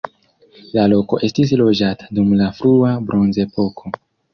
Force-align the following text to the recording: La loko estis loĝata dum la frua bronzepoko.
La 0.77 0.85
loko 0.93 1.21
estis 1.29 1.55
loĝata 1.61 2.11
dum 2.21 2.35
la 2.43 2.51
frua 2.63 2.99
bronzepoko. 3.11 3.99